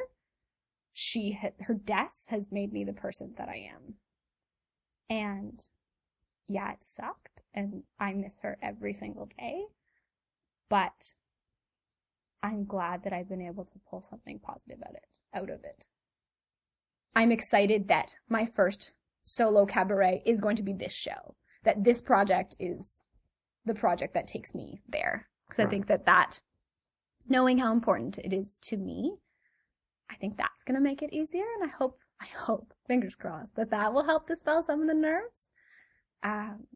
she, 0.93 1.38
her 1.62 1.74
death 1.74 2.25
has 2.27 2.51
made 2.51 2.74
me 2.74 2.84
the 2.84 2.93
person 2.93 3.34
that 3.38 3.50
I 3.50 3.69
am. 3.74 3.96
And 5.10 5.60
yeah, 6.48 6.72
it 6.74 6.84
sucked 6.84 7.41
and 7.53 7.84
I 8.00 8.13
miss 8.13 8.41
her 8.41 8.58
every 8.62 8.93
single 8.93 9.29
day. 9.38 9.63
But 10.69 11.15
I'm 12.43 12.65
glad 12.65 13.03
that 13.03 13.13
I've 13.13 13.29
been 13.29 13.41
able 13.41 13.65
to 13.65 13.79
pull 13.89 14.01
something 14.01 14.39
positive 14.39 14.79
out 14.86 14.96
it, 14.96 15.08
out 15.34 15.50
of 15.50 15.63
it. 15.63 15.88
I'm 17.15 17.31
excited 17.31 17.88
that 17.88 18.15
my 18.29 18.46
first 18.46 18.93
solo 19.25 19.65
cabaret 19.65 20.24
is 20.25 20.41
going 20.41 20.55
to 20.55 20.63
be 20.63 20.74
this 20.74 20.93
show. 20.93 21.36
That 21.63 21.84
this 21.84 22.01
project 22.01 22.55
is 22.60 23.03
the 23.69 23.79
project 23.79 24.13
that 24.15 24.27
takes 24.27 24.53
me 24.53 24.81
there. 24.89 25.27
Because 25.47 25.65
I 25.65 25.69
think 25.69 25.88
that 25.88 26.05
that, 26.05 26.41
knowing 27.27 27.57
how 27.57 27.71
important 27.71 28.17
it 28.17 28.33
is 28.33 28.59
to 28.63 28.77
me, 28.77 29.15
I 30.11 30.15
think 30.15 30.38
that's 30.38 30.63
going 30.63 30.75
to 30.75 30.81
make 30.81 31.01
it 31.01 31.13
easier. 31.13 31.45
And 31.59 31.69
I 31.69 31.73
hope, 31.73 31.99
I 32.21 32.25
hope, 32.25 32.73
fingers 32.88 33.15
crossed, 33.15 33.55
that 33.55 33.71
that 33.71 33.93
will 33.93 34.03
help 34.03 34.27
dispel 34.27 34.61
some 34.61 34.81
of 34.81 34.88
the 34.88 34.93
nerves. 34.93 35.45
Um, 36.23 36.67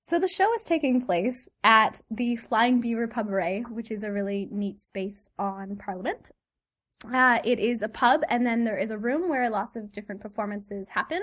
so 0.00 0.18
the 0.18 0.28
show 0.28 0.52
is 0.54 0.64
taking 0.64 1.00
place 1.00 1.48
at 1.62 2.02
the 2.10 2.36
Flying 2.36 2.80
Beaver 2.80 3.08
Pubaret, 3.08 3.70
which 3.70 3.90
is 3.90 4.02
a 4.02 4.12
really 4.12 4.48
neat 4.50 4.80
space 4.80 5.30
on 5.38 5.76
Parliament. 5.76 6.30
Uh, 7.12 7.38
it 7.44 7.58
is 7.58 7.82
a 7.82 7.88
pub, 7.88 8.22
and 8.28 8.46
then 8.46 8.64
there 8.64 8.76
is 8.76 8.90
a 8.90 8.98
room 8.98 9.28
where 9.28 9.48
lots 9.50 9.76
of 9.76 9.92
different 9.92 10.20
performances 10.20 10.88
happen. 10.88 11.20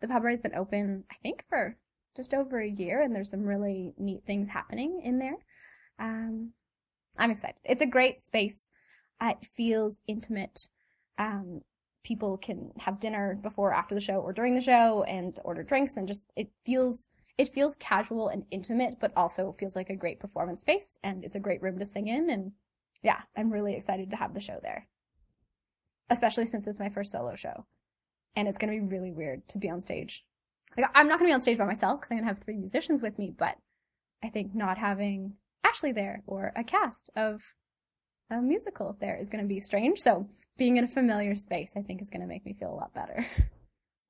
The 0.00 0.08
pub 0.08 0.24
has 0.24 0.40
been 0.40 0.54
open, 0.54 1.04
I 1.10 1.14
think, 1.22 1.44
for 1.48 1.76
just 2.14 2.34
over 2.34 2.60
a 2.60 2.68
year, 2.68 3.02
and 3.02 3.14
there's 3.14 3.30
some 3.30 3.44
really 3.44 3.94
neat 3.98 4.22
things 4.26 4.48
happening 4.48 5.00
in 5.02 5.18
there. 5.18 5.36
Um, 5.98 6.52
I'm 7.16 7.30
excited. 7.30 7.56
It's 7.64 7.82
a 7.82 7.86
great 7.86 8.22
space. 8.22 8.70
Uh, 9.20 9.34
it 9.40 9.46
feels 9.46 10.00
intimate. 10.06 10.68
Um, 11.18 11.62
people 12.04 12.36
can 12.36 12.72
have 12.78 13.00
dinner 13.00 13.38
before, 13.40 13.72
after 13.72 13.94
the 13.94 14.00
show, 14.00 14.20
or 14.20 14.32
during 14.32 14.54
the 14.54 14.60
show, 14.60 15.04
and 15.04 15.38
order 15.44 15.62
drinks, 15.62 15.96
and 15.96 16.08
just 16.08 16.30
it 16.36 16.50
feels 16.64 17.10
it 17.36 17.52
feels 17.52 17.76
casual 17.76 18.28
and 18.28 18.44
intimate, 18.52 18.98
but 19.00 19.12
also 19.16 19.52
feels 19.58 19.74
like 19.74 19.90
a 19.90 19.96
great 19.96 20.20
performance 20.20 20.60
space, 20.60 20.98
and 21.02 21.24
it's 21.24 21.36
a 21.36 21.40
great 21.40 21.62
room 21.62 21.78
to 21.78 21.84
sing 21.84 22.06
in. 22.08 22.30
And 22.30 22.52
yeah, 23.02 23.22
I'm 23.36 23.52
really 23.52 23.74
excited 23.74 24.10
to 24.10 24.16
have 24.16 24.34
the 24.34 24.40
show 24.40 24.58
there, 24.62 24.86
especially 26.10 26.46
since 26.46 26.66
it's 26.66 26.78
my 26.78 26.90
first 26.90 27.10
solo 27.10 27.34
show, 27.34 27.66
and 28.36 28.46
it's 28.46 28.58
gonna 28.58 28.72
be 28.72 28.80
really 28.80 29.10
weird 29.10 29.46
to 29.48 29.58
be 29.58 29.68
on 29.68 29.80
stage. 29.80 30.24
Like 30.76 30.90
I'm 30.94 31.08
not 31.08 31.18
gonna 31.18 31.28
be 31.30 31.34
on 31.34 31.42
stage 31.42 31.58
by 31.58 31.64
myself 31.66 32.00
because 32.00 32.10
I'm 32.12 32.18
gonna 32.18 32.28
have 32.28 32.38
three 32.40 32.56
musicians 32.56 33.02
with 33.02 33.18
me, 33.18 33.32
but 33.36 33.56
I 34.22 34.28
think 34.28 34.54
not 34.54 34.78
having 34.78 35.34
Ashley 35.64 35.92
there 35.92 36.22
or 36.26 36.52
a 36.56 36.64
cast 36.64 37.10
of 37.16 37.40
a 38.30 38.40
musical 38.40 38.96
there 39.00 39.16
is 39.16 39.28
going 39.28 39.44
to 39.44 39.48
be 39.48 39.60
strange. 39.60 39.98
So 39.98 40.26
being 40.56 40.78
in 40.78 40.84
a 40.84 40.88
familiar 40.88 41.36
space, 41.36 41.72
I 41.76 41.82
think, 41.82 42.00
is 42.00 42.08
going 42.08 42.22
to 42.22 42.26
make 42.26 42.44
me 42.46 42.54
feel 42.58 42.70
a 42.72 42.74
lot 42.74 42.94
better. 42.94 43.26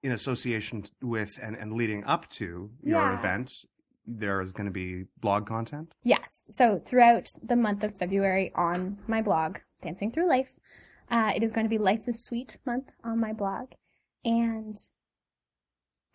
In 0.05 0.13
association 0.13 0.85
with 1.03 1.31
and, 1.43 1.57
and 1.57 1.73
leading 1.73 2.05
up 2.05 2.29
to 2.31 2.71
your 2.83 3.01
Yeah. 3.01 3.19
event, 3.19 3.51
there 4.07 4.41
is 4.41 4.53
going 4.53 4.67
to 4.67 4.71
be 4.73 5.07
blog 5.21 5.47
content. 5.47 5.95
Yes. 6.05 6.45
So 6.51 6.79
throughout 6.79 7.29
the 7.43 7.57
month 7.57 7.83
of 7.83 7.97
February 7.99 8.53
on 8.55 8.99
my 9.09 9.21
blog, 9.23 9.59
Dancing 9.83 10.13
Through 10.13 10.29
Life, 10.29 10.53
uh, 11.11 11.33
it 11.35 11.43
is 11.43 11.51
going 11.51 11.65
to 11.67 11.71
be 11.71 11.79
Life 11.79 12.07
is 12.07 12.25
Sweet 12.25 12.59
month 12.65 12.93
on 13.03 13.19
my 13.19 13.33
blog. 13.33 13.71
And 14.25 14.77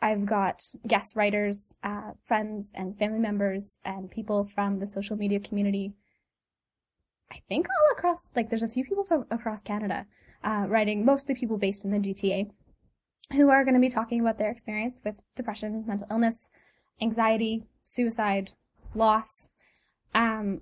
I've 0.01 0.25
got 0.25 0.63
guest 0.87 1.15
writers, 1.15 1.75
uh, 1.83 2.11
friends 2.25 2.71
and 2.73 2.97
family 2.97 3.19
members 3.19 3.81
and 3.83 4.09
people 4.09 4.45
from 4.45 4.79
the 4.79 4.87
social 4.87 5.17
media 5.17 5.39
community. 5.39 5.93
I 7.31 7.41
think 7.49 7.67
all 7.67 7.97
across, 7.97 8.31
like 8.35 8.49
there's 8.49 8.63
a 8.63 8.67
few 8.67 8.85
people 8.85 9.03
from 9.03 9.25
across 9.29 9.61
Canada, 9.61 10.05
uh, 10.43 10.65
writing, 10.67 11.03
mostly 11.03 11.35
people 11.35 11.57
based 11.57 11.83
in 11.83 11.91
the 11.91 11.99
GTA, 11.99 12.49
who 13.33 13.49
are 13.49 13.63
going 13.63 13.75
to 13.75 13.79
be 13.79 13.89
talking 13.89 14.21
about 14.21 14.37
their 14.37 14.49
experience 14.49 15.01
with 15.03 15.21
depression, 15.35 15.83
mental 15.85 16.07
illness, 16.09 16.49
anxiety, 17.01 17.65
suicide, 17.85 18.53
loss. 18.95 19.51
Um, 20.15 20.61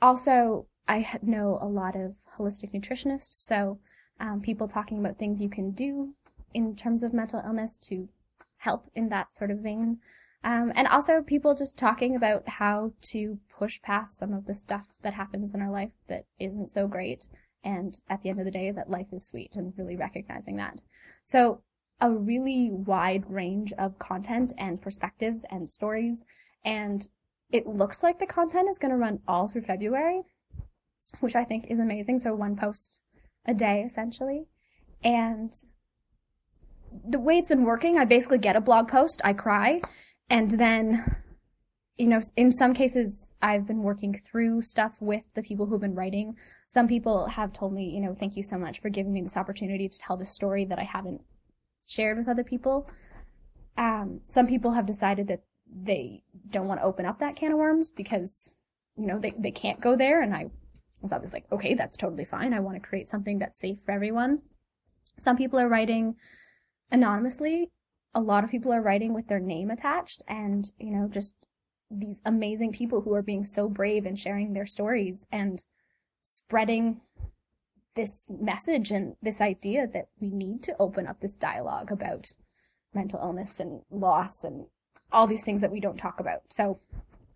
also, 0.00 0.66
I 0.86 1.18
know 1.22 1.58
a 1.60 1.66
lot 1.66 1.96
of 1.96 2.14
holistic 2.36 2.72
nutritionists, 2.72 3.32
so 3.32 3.80
um, 4.20 4.40
people 4.40 4.68
talking 4.68 4.98
about 4.98 5.18
things 5.18 5.40
you 5.40 5.48
can 5.48 5.72
do 5.72 6.14
in 6.54 6.76
terms 6.76 7.02
of 7.02 7.12
mental 7.12 7.42
illness 7.44 7.76
to 7.78 8.08
help 8.58 8.90
in 8.94 9.08
that 9.10 9.34
sort 9.34 9.50
of 9.50 9.58
vein. 9.58 9.98
Um, 10.44 10.72
and 10.74 10.86
also 10.86 11.22
people 11.22 11.54
just 11.54 11.76
talking 11.76 12.14
about 12.14 12.48
how 12.48 12.92
to 13.10 13.38
push 13.58 13.80
past 13.82 14.18
some 14.18 14.32
of 14.32 14.46
the 14.46 14.54
stuff 14.54 14.86
that 15.02 15.14
happens 15.14 15.54
in 15.54 15.60
our 15.60 15.70
life 15.70 15.92
that 16.08 16.24
isn't 16.38 16.72
so 16.72 16.86
great. 16.86 17.28
And 17.64 17.98
at 18.08 18.22
the 18.22 18.30
end 18.30 18.38
of 18.38 18.44
the 18.44 18.52
day, 18.52 18.70
that 18.70 18.90
life 18.90 19.08
is 19.12 19.26
sweet 19.26 19.56
and 19.56 19.72
really 19.76 19.96
recognizing 19.96 20.56
that. 20.56 20.82
So 21.24 21.62
a 22.00 22.12
really 22.12 22.70
wide 22.70 23.28
range 23.28 23.72
of 23.78 23.98
content 23.98 24.52
and 24.58 24.80
perspectives 24.80 25.44
and 25.50 25.68
stories. 25.68 26.22
And 26.64 27.08
it 27.50 27.66
looks 27.66 28.02
like 28.02 28.18
the 28.18 28.26
content 28.26 28.68
is 28.68 28.78
going 28.78 28.92
to 28.92 28.96
run 28.96 29.20
all 29.26 29.48
through 29.48 29.62
February, 29.62 30.22
which 31.20 31.34
I 31.34 31.44
think 31.44 31.66
is 31.68 31.80
amazing. 31.80 32.18
So 32.18 32.34
one 32.34 32.56
post 32.56 33.00
a 33.46 33.54
day 33.54 33.82
essentially. 33.82 34.46
And 35.02 35.52
the 37.08 37.18
way 37.18 37.38
it's 37.38 37.48
been 37.48 37.64
working, 37.64 37.98
I 37.98 38.04
basically 38.04 38.38
get 38.38 38.56
a 38.56 38.60
blog 38.60 38.88
post, 38.88 39.20
I 39.24 39.32
cry, 39.32 39.80
and 40.30 40.50
then, 40.50 41.04
you 41.96 42.06
know, 42.08 42.20
in 42.36 42.52
some 42.52 42.74
cases, 42.74 43.32
I've 43.42 43.66
been 43.66 43.82
working 43.82 44.14
through 44.14 44.62
stuff 44.62 44.96
with 45.00 45.22
the 45.34 45.42
people 45.42 45.66
who've 45.66 45.80
been 45.80 45.94
writing. 45.94 46.36
Some 46.68 46.88
people 46.88 47.26
have 47.26 47.52
told 47.52 47.72
me, 47.72 47.90
you 47.94 48.00
know, 48.00 48.16
thank 48.18 48.36
you 48.36 48.42
so 48.42 48.58
much 48.58 48.80
for 48.80 48.88
giving 48.88 49.12
me 49.12 49.22
this 49.22 49.36
opportunity 49.36 49.88
to 49.88 49.98
tell 49.98 50.16
this 50.16 50.34
story 50.34 50.64
that 50.66 50.78
I 50.78 50.84
haven't 50.84 51.20
shared 51.86 52.18
with 52.18 52.28
other 52.28 52.44
people. 52.44 52.90
Um, 53.78 54.20
some 54.28 54.46
people 54.46 54.72
have 54.72 54.86
decided 54.86 55.28
that 55.28 55.42
they 55.70 56.22
don't 56.50 56.66
want 56.66 56.80
to 56.80 56.86
open 56.86 57.06
up 57.06 57.18
that 57.18 57.36
can 57.36 57.52
of 57.52 57.58
worms 57.58 57.90
because, 57.90 58.54
you 58.96 59.06
know, 59.06 59.18
they, 59.18 59.32
they 59.38 59.50
can't 59.50 59.80
go 59.80 59.96
there. 59.96 60.22
And 60.22 60.34
I 60.34 60.46
was 61.02 61.12
always 61.12 61.32
like, 61.32 61.44
okay, 61.52 61.74
that's 61.74 61.96
totally 61.96 62.24
fine. 62.24 62.54
I 62.54 62.60
want 62.60 62.80
to 62.80 62.88
create 62.88 63.08
something 63.08 63.38
that's 63.38 63.60
safe 63.60 63.80
for 63.84 63.92
everyone. 63.92 64.42
Some 65.18 65.36
people 65.36 65.58
are 65.58 65.68
writing 65.68 66.16
anonymously. 66.90 67.70
A 68.14 68.20
lot 68.20 68.44
of 68.44 68.50
people 68.50 68.72
are 68.72 68.82
writing 68.82 69.12
with 69.12 69.28
their 69.28 69.40
name 69.40 69.70
attached 69.70 70.22
and, 70.26 70.70
you 70.78 70.90
know, 70.90 71.08
just 71.08 71.36
these 71.90 72.20
amazing 72.24 72.72
people 72.72 73.02
who 73.02 73.12
are 73.14 73.22
being 73.22 73.44
so 73.44 73.68
brave 73.68 74.06
and 74.06 74.18
sharing 74.18 74.52
their 74.52 74.66
stories 74.66 75.26
and 75.30 75.64
spreading 76.24 77.00
this 77.94 78.28
message 78.30 78.90
and 78.90 79.16
this 79.22 79.40
idea 79.40 79.86
that 79.86 80.08
we 80.20 80.30
need 80.30 80.62
to 80.62 80.76
open 80.78 81.06
up 81.06 81.20
this 81.20 81.36
dialogue 81.36 81.90
about 81.92 82.28
mental 82.94 83.20
illness 83.20 83.60
and 83.60 83.82
loss 83.90 84.44
and 84.44 84.66
all 85.12 85.26
these 85.26 85.44
things 85.44 85.60
that 85.60 85.70
we 85.70 85.80
don't 85.80 85.98
talk 85.98 86.20
about. 86.20 86.40
So 86.50 86.80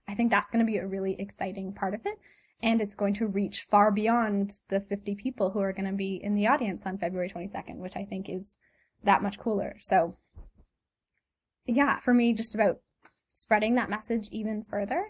I 0.09 0.15
think 0.15 0.31
that's 0.31 0.51
going 0.51 0.65
to 0.65 0.71
be 0.71 0.79
a 0.79 0.87
really 0.87 1.17
exciting 1.19 1.73
part 1.73 1.95
of 1.95 2.01
it. 2.05 2.19
And 2.63 2.81
it's 2.81 2.95
going 2.95 3.15
to 3.15 3.27
reach 3.27 3.67
far 3.71 3.91
beyond 3.91 4.59
the 4.69 4.81
50 4.81 5.15
people 5.15 5.51
who 5.51 5.61
are 5.61 5.73
going 5.73 5.91
to 5.91 5.97
be 5.97 6.21
in 6.23 6.35
the 6.35 6.47
audience 6.47 6.83
on 6.85 6.99
February 6.99 7.31
22nd, 7.31 7.77
which 7.77 7.97
I 7.97 8.05
think 8.05 8.29
is 8.29 8.45
that 9.05 9.23
much 9.23 9.39
cooler. 9.39 9.77
So 9.81 10.15
yeah, 11.67 11.99
for 12.01 12.13
me, 12.13 12.33
just 12.33 12.55
about 12.55 12.81
spreading 13.33 13.77
that 13.77 13.91
message 13.91 14.29
even 14.33 14.63
further. 14.63 15.09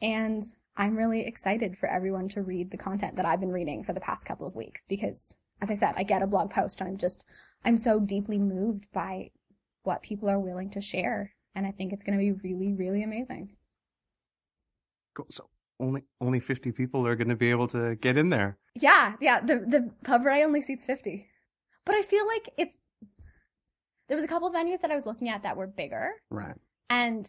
And 0.00 0.44
I'm 0.76 0.96
really 0.96 1.26
excited 1.26 1.76
for 1.76 1.88
everyone 1.88 2.28
to 2.30 2.42
read 2.42 2.70
the 2.70 2.76
content 2.76 3.16
that 3.16 3.26
I've 3.26 3.40
been 3.40 3.52
reading 3.52 3.82
for 3.84 3.92
the 3.92 4.00
past 4.00 4.26
couple 4.26 4.46
of 4.46 4.54
weeks 4.54 4.84
because, 4.88 5.18
as 5.60 5.70
I 5.70 5.74
said, 5.74 5.94
I 5.96 6.04
get 6.04 6.22
a 6.22 6.26
blog 6.26 6.50
post 6.50 6.80
and 6.80 6.88
I'm 6.88 6.96
just, 6.96 7.24
I'm 7.64 7.76
so 7.76 8.00
deeply 8.00 8.38
moved 8.38 8.86
by 8.92 9.30
what 9.82 10.02
people 10.02 10.28
are 10.28 10.38
willing 10.38 10.70
to 10.70 10.80
share. 10.80 11.34
And 11.54 11.66
I 11.66 11.72
think 11.72 11.92
it's 11.92 12.04
going 12.04 12.16
to 12.16 12.22
be 12.22 12.32
really, 12.48 12.72
really 12.72 13.02
amazing. 13.02 13.56
Cool. 15.14 15.26
So 15.30 15.48
only 15.80 16.04
only 16.20 16.40
fifty 16.40 16.72
people 16.72 17.06
are 17.06 17.16
going 17.16 17.28
to 17.28 17.36
be 17.36 17.50
able 17.50 17.66
to 17.68 17.96
get 17.96 18.16
in 18.16 18.30
there. 18.30 18.58
Yeah, 18.80 19.14
yeah. 19.20 19.40
The 19.40 19.56
the 19.58 19.90
pub 20.04 20.24
only 20.26 20.62
seats 20.62 20.84
fifty, 20.84 21.26
but 21.84 21.94
I 21.96 22.02
feel 22.02 22.26
like 22.26 22.50
it's. 22.56 22.78
There 24.08 24.16
was 24.16 24.24
a 24.24 24.28
couple 24.28 24.48
of 24.48 24.54
venues 24.54 24.80
that 24.80 24.90
I 24.90 24.94
was 24.94 25.06
looking 25.06 25.28
at 25.28 25.42
that 25.42 25.56
were 25.56 25.66
bigger, 25.66 26.12
Right. 26.30 26.54
and 26.90 27.28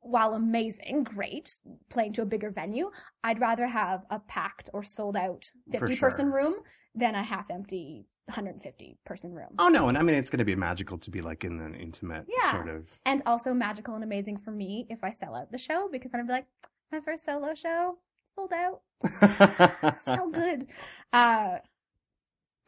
while 0.00 0.34
amazing, 0.34 1.02
great, 1.04 1.60
playing 1.90 2.12
to 2.14 2.22
a 2.22 2.26
bigger 2.26 2.50
venue, 2.50 2.90
I'd 3.24 3.40
rather 3.40 3.66
have 3.66 4.04
a 4.10 4.20
packed 4.20 4.70
or 4.72 4.82
sold 4.82 5.16
out 5.16 5.50
For 5.72 5.80
50 5.80 5.96
person 5.96 6.30
room 6.30 6.54
than 6.94 7.14
a 7.14 7.22
half 7.22 7.50
empty 7.50 8.06
150 8.26 8.98
person 9.04 9.32
room. 9.32 9.54
Oh 9.58 9.68
no, 9.68 9.88
and 9.88 9.98
I 9.98 10.02
mean 10.02 10.14
it's 10.14 10.30
going 10.30 10.38
to 10.38 10.44
be 10.44 10.54
magical 10.54 10.98
to 10.98 11.10
be 11.10 11.20
like 11.20 11.44
in 11.44 11.60
an 11.60 11.74
intimate 11.74 12.26
Yeah. 12.28 12.52
sort 12.52 12.68
of. 12.68 13.00
And 13.06 13.22
also 13.26 13.52
magical 13.54 13.94
and 13.94 14.04
amazing 14.04 14.36
for 14.38 14.50
me 14.52 14.86
if 14.88 15.02
I 15.02 15.10
sell 15.10 15.34
out 15.34 15.50
the 15.50 15.58
show 15.58 15.88
because 15.90 16.10
then 16.12 16.20
I'd 16.20 16.26
be 16.26 16.32
like, 16.32 16.46
my 16.92 17.00
first 17.00 17.24
solo 17.24 17.54
show 17.54 17.98
sold 18.34 18.52
out. 18.52 18.82
so 20.00 20.30
good. 20.30 20.66
Uh, 21.12 21.58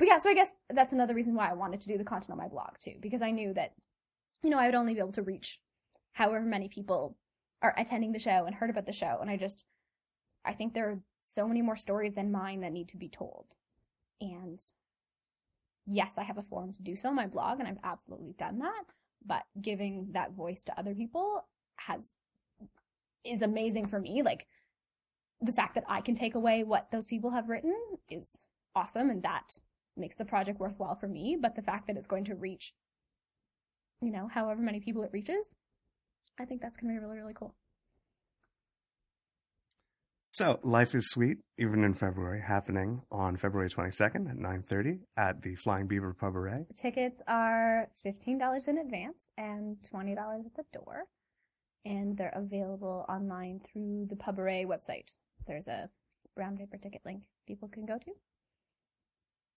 but 0.01 0.09
yeah, 0.09 0.17
so 0.17 0.31
I 0.31 0.35
guess 0.35 0.51
that's 0.71 0.95
another 0.95 1.15
reason 1.15 1.35
why 1.35 1.51
I 1.51 1.53
wanted 1.53 1.83
to 1.83 1.89
do 1.89 1.99
the 1.99 2.05
content 2.05 2.31
on 2.31 2.39
my 2.39 2.49
blog 2.49 2.71
too, 2.79 2.95
because 3.01 3.21
I 3.21 3.31
knew 3.31 3.53
that, 3.53 3.75
you 4.43 4.49
know, 4.49 4.59
I 4.59 4.65
would 4.65 4.75
only 4.75 4.95
be 4.95 4.99
able 4.99 5.13
to 5.13 5.23
reach 5.23 5.61
however 6.13 6.41
many 6.41 6.71
people 6.71 7.19
are 7.61 7.75
attending 7.77 8.11
the 8.11 8.19
show 8.19 8.47
and 8.47 8.55
heard 8.55 8.71
about 8.71 8.87
the 8.87 8.95
show. 8.95 9.19
And 9.21 9.29
I 9.29 9.37
just, 9.37 9.67
I 10.43 10.55
think 10.55 10.73
there 10.73 10.89
are 10.89 10.99
so 11.23 11.47
many 11.47 11.61
more 11.61 11.77
stories 11.77 12.15
than 12.15 12.33
mine 12.33 12.63
that 12.63 12.73
need 12.73 12.89
to 12.89 12.97
be 12.97 13.11
told. 13.11 13.45
And 14.23 14.59
yes, 15.87 16.13
I 16.17 16.23
have 16.23 16.39
a 16.39 16.43
forum 16.43 16.73
to 16.73 16.83
do 16.83 16.97
so, 16.97 17.11
on 17.11 17.15
my 17.15 17.27
blog, 17.27 17.61
and 17.61 17.69
I've 17.69 17.77
absolutely 17.85 18.33
done 18.39 18.61
that. 18.61 18.85
But 19.27 19.43
giving 19.61 20.09
that 20.13 20.33
voice 20.33 20.65
to 20.65 20.79
other 20.79 20.95
people 20.95 21.47
has, 21.77 22.17
is 23.23 23.43
amazing 23.43 23.87
for 23.87 24.01
me. 24.01 24.23
Like, 24.23 24.47
the 25.43 25.53
fact 25.53 25.75
that 25.75 25.85
I 25.89 26.01
can 26.01 26.15
take 26.15 26.37
away 26.37 26.65
what 26.65 26.91
those 26.91 27.05
people 27.05 27.31
have 27.33 27.51
written 27.51 27.77
is 28.09 28.47
awesome 28.75 29.11
and 29.11 29.23
that 29.25 29.61
makes 29.97 30.17
the 30.17 30.25
project 30.25 30.61
worthwhile 30.61 30.97
for 30.97 31.09
me. 31.09 31.37
But 31.41 31.55
the 31.57 31.63
fact 31.63 31.87
that 31.87 31.97
it's 31.97 32.07
going 32.07 32.25
to 32.25 32.35
reach, 32.35 32.73
you 34.01 34.13
know, 34.13 34.29
however 34.29 34.61
many 34.61 34.81
people 34.81 35.03
it 35.03 35.11
reaches, 35.13 35.55
I 36.39 36.45
think 36.45 36.61
that's 36.61 36.77
going 36.77 36.95
to 36.95 36.99
be 37.01 37.05
really, 37.05 37.19
really 37.19 37.35
cool. 37.35 37.55
So, 40.33 40.61
Life 40.63 40.95
is 40.95 41.11
Sweet, 41.11 41.39
even 41.59 41.83
in 41.83 41.93
February, 41.93 42.41
happening 42.41 43.03
on 43.11 43.37
February 43.37 43.69
22nd 43.69 44.31
at 44.31 44.37
9.30 44.37 45.01
at 45.17 45.43
the 45.43 45.57
Flying 45.57 45.89
Beaver 45.89 46.15
Pubaret. 46.15 46.67
Tickets 46.77 47.21
are 47.27 47.89
$15 48.07 48.69
in 48.69 48.79
advance 48.79 49.31
and 49.37 49.77
$20 49.93 50.17
at 50.17 50.55
the 50.57 50.63
door. 50.73 51.05
And 51.85 52.17
they're 52.17 52.33
available 52.35 53.05
online 53.09 53.61
through 53.61 54.07
the 54.09 54.15
Pubaret 54.15 54.67
website. 54.67 55.11
There's 55.49 55.67
a 55.67 55.91
brown 56.37 56.57
paper 56.57 56.77
ticket 56.77 57.03
link 57.05 57.23
people 57.49 57.69
can 57.69 57.85
go 57.85 57.99
to. 57.99 58.13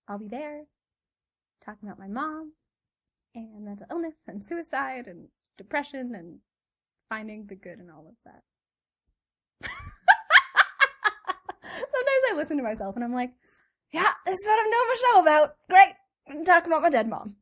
I'll 0.08 0.20
be 0.20 0.28
there 0.28 0.64
talking 1.64 1.88
about 1.88 2.00
my 2.00 2.08
mom 2.08 2.54
and 3.36 3.66
mental 3.66 3.88
illness 3.90 4.16
and 4.28 4.46
suicide 4.46 5.08
and 5.08 5.28
depression 5.58 6.14
and 6.16 6.40
finding 7.10 7.46
the 7.48 7.56
good 7.56 7.80
in 7.80 7.90
all 7.90 8.08
of 8.08 8.16
that. 8.26 8.44
Sometimes 11.64 12.24
I 12.32 12.36
listen 12.36 12.58
to 12.58 12.64
myself 12.64 12.96
and 12.96 13.04
I'm 13.04 13.14
like, 13.14 13.32
yeah, 13.92 14.12
this 14.26 14.38
is 14.38 14.48
what 14.48 14.60
I'm 14.60 14.72
doing 14.72 14.88
my 14.88 14.96
show 14.96 15.20
about. 15.22 15.56
Great. 15.70 15.94
I'm 16.28 16.44
talking 16.46 16.72
about 16.72 16.82
my 16.82 16.90
dead 16.90 17.08
mom. 17.08 17.36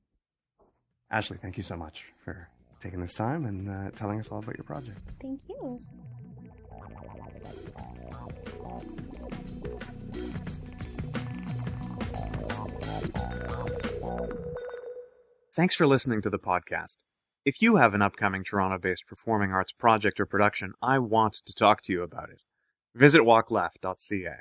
Ashley, 1.10 1.38
thank 1.38 1.58
you 1.58 1.64
so 1.64 1.76
much 1.76 2.06
for 2.24 2.48
taking 2.80 3.00
this 3.00 3.14
time 3.14 3.46
and 3.46 3.70
uh, 3.70 3.92
telling 3.92 4.20
us 4.20 4.30
all 4.30 4.40
about 4.40 4.58
your 4.58 4.66
project. 4.66 5.00
Thank 5.22 5.42
you. 5.50 5.80
Thanks 15.54 15.76
for 15.76 15.86
listening 15.86 16.22
to 16.22 16.30
the 16.30 16.40
podcast. 16.40 16.98
If 17.44 17.62
you 17.62 17.76
have 17.76 17.94
an 17.94 18.02
upcoming 18.02 18.44
Toronto 18.44 18.78
based 18.78 19.08
performing 19.08 19.52
arts 19.52 19.72
project 19.72 20.20
or 20.20 20.26
production, 20.26 20.74
I 20.82 21.00
want 21.00 21.34
to 21.46 21.54
talk 21.54 21.82
to 21.84 21.94
you 21.94 22.04
about 22.04 22.30
it. 22.30 22.44
Visit 22.96 23.22
walkleft.ca. 23.22 24.36